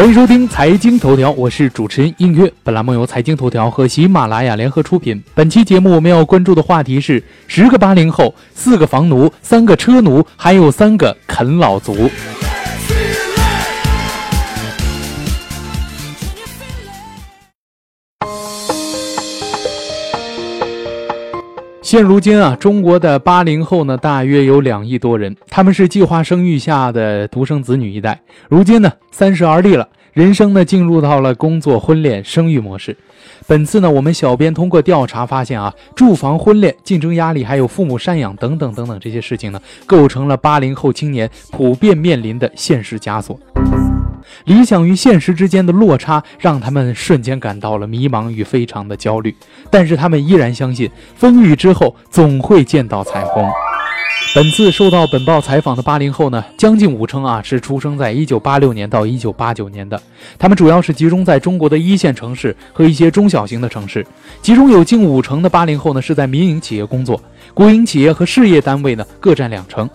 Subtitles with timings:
[0.00, 2.50] 欢迎收听财经头条，我是主持人应乐。
[2.62, 5.22] 本栏目由财经头条和喜马拉雅联合出品。
[5.34, 12.10] 本期节目我们要关注的话题是：十个八零后，四个房奴，三个车奴，还有三个啃老族。
[21.90, 28.20] 现如今啊，中国的八零后呢，大约有两亿多人，他们是计划生育下的独生子女一代。
[28.48, 32.96] 如今呢，三十而立了，人生呢，进入到了工作、婚恋、生育模式。
[33.48, 43.36] 本次呢，我们小编通过调查发现啊，住房、婚恋、竞争压力，还有父母赡养等等等等这些事情呢，构成了八零后青年普遍面临的现实枷锁。
[44.44, 49.34] 理想与现实之间的落差，让他们瞬间感到了迷茫与非常的焦虑。
[49.70, 53.48] 但是他们依然相信，风雨之后总会见到彩虹。
[54.32, 60.00] 本次受到本报采访的八零后呢，将近五成啊是出生在一九八六年到一九八九年的。
[60.38, 64.06] 他们主要是集中在中国的一线城市和一些中小型的城市，
[64.40, 67.20] 其中有近五成的八零后呢是在民营企业工作，
[67.54, 69.88] 国营企业和事业单位呢各占两成。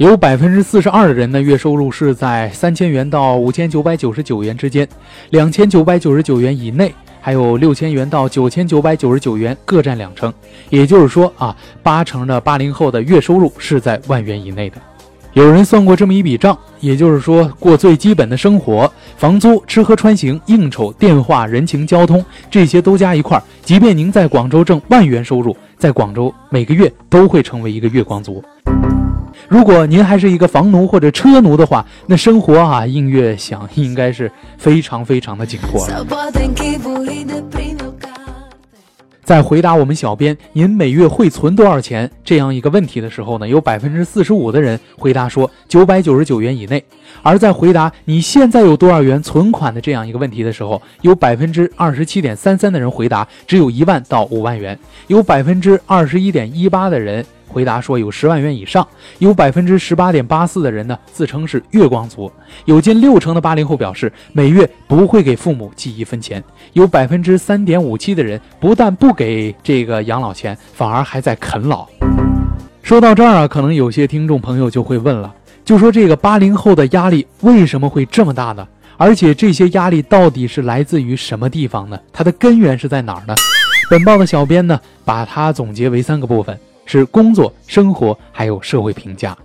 [0.00, 4.88] 有百分之四十二的人呢，月收入是在三千元到五千九百九十九元之间，
[5.28, 10.32] 两千九百九十九元以内，还有六千元到九千九百九十九元各占两成。
[10.70, 14.76] 也就是说啊，八成的八零后的月收入是在万元以内的。
[15.34, 28.42] 有人算过这么一笔账，也就是说，过最基本的生活，房租、吃喝穿行、应酬、电话、人情、交通这些都加一块儿，即便您在广州挣万元收入，在广州每个月都会成为一个月光族。
[29.50, 36.06] 如果您还是一个房奴或者车奴的话，那生活啊，应月想应该是非常非常的紧迫了。
[39.24, 46.78] 在回答我们小编“您每月会存多少钱”这样一个问题的时候呢，有百分之四十五的人回答说九百九十九元以内；
[47.24, 54.78] 而在回答“你现在有多少元存款”的这样一个问题的时候，有百分之二十七点三三的人回答只有一万到五万元，
[55.08, 57.26] 有百分之二十一点一八的人。
[57.50, 58.86] 回答说有十万元以上，
[59.18, 62.30] 有百分之十八点八四的人呢自称是月光族，
[62.64, 71.88] 有近六成的八零后表示每月不会给父母寄一分钱，有百分之三点五七的人不但不给这个养老钱，反而还在啃老。
[72.82, 75.34] 说到这儿啊，可能有些听众朋友就会问了，
[75.64, 78.66] 就说这个八零后的压力为什么会这么大呢？
[78.96, 81.98] 而且这些压力到底是来自于什么地方呢？
[82.12, 83.34] 它的根源是在哪儿呢？
[83.90, 86.58] 本报的小编呢，把它总结为三个部分。
[86.84, 89.36] 是工作、生活，还有社会评价。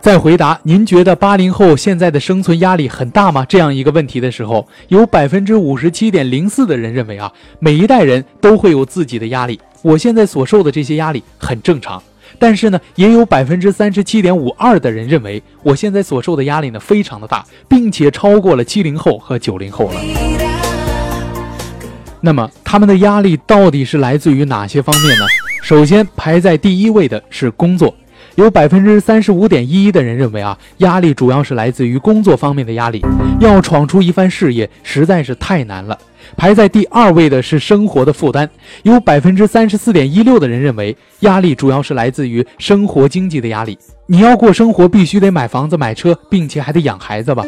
[0.00, 9.58] 在回答“您觉得八零后现在的生存压力很大吗？”这样一个问题的时候，有百分之五十七点零四的人认为啊，每一代人都会有自己的压力。
[9.80, 12.02] 我现在所受的这些压力很正常。
[12.38, 20.00] 但是呢，也有百分之三十七点五二的人认为，我现在所受的压力呢非常的大，并且超过了七零后和九零后了。
[22.20, 25.24] 那么他们的压力到底是来自于哪些方面呢？
[25.64, 27.96] 首先排在第一位的是工作，
[28.34, 33.00] 有百分之三十五点一一的人认为啊，压力主要是来自于工作方面的压力，
[33.40, 35.98] 要闯出一番事业实在是太难了。
[36.36, 38.46] 排在第二位的是生活的负担，
[38.82, 47.42] 有百分之三十四点一六的人认为压力主要是来自于生活经济的压力，你要过生活必须得买房子买车，并且还得养孩子吧。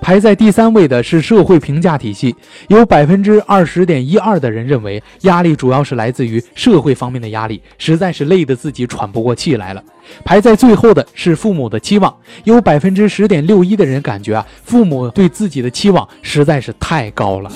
[0.00, 2.34] 排在第三位的是社会评价体系，
[2.68, 9.82] 有百分之二十点一二的人认为压力主要是来自于社会方面的压力，实在是累得自己喘不过气来了。
[10.24, 12.12] 排在最后的是父母的期望，
[12.44, 17.50] 有百分之十点六一的人感觉啊，父母对自己的期望实在是太高了。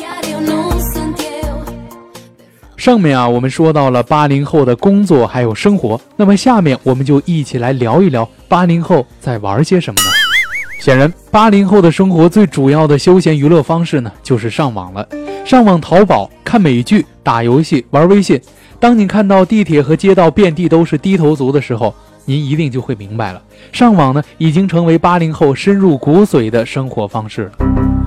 [2.76, 10.10] 上面啊，我们说到了八零后的工作还有生活，那么下面我们就一起来聊一聊八零后在玩些什么呢？
[10.84, 15.08] 显然，八零后的生活最主要的休闲娱乐方式呢，就是上网了。
[15.42, 18.38] 上网淘宝、看美剧、打游戏、玩微信。
[18.78, 21.94] 当你看到地铁和街道遍地都是低头族的时候，
[22.26, 23.42] 您一定就会明白了，
[23.72, 27.50] 上网呢已经成为八零后深入骨髓的生活方式。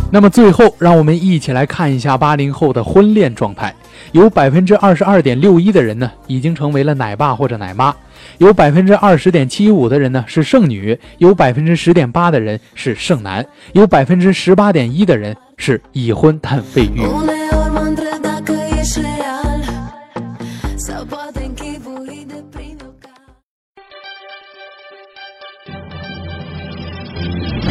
[0.10, 3.76] 那么最后，让我们一起来看一下八零后的婚恋状态。
[4.14, 7.92] 有百分之二十二点六一的人呢，已经成为了奶爸或者奶妈；
[8.38, 13.44] 有百分之二十点七五的人呢是剩女；有百分之十点八的人是剩男；
[13.74, 17.57] 有百分之十八点一的人是已婚但未育。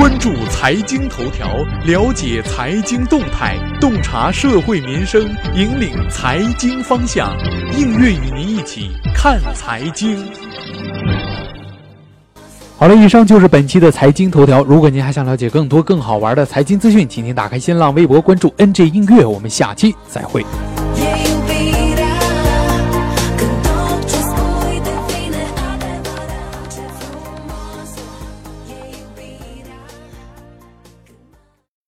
[0.07, 1.49] 关注财经头条，
[1.85, 5.21] 了解财经动态，洞察社会民生，
[5.53, 7.37] 引领财经方向。
[7.77, 10.25] 映月与您一起看财经。
[12.79, 14.63] 好了，以上就是本期的财经头条。
[14.63, 19.27] 如果您还想了解更多更好玩的财经资讯，请您打开新浪微博关注 NJ 映月。
[19.27, 20.47] 我们下期再会。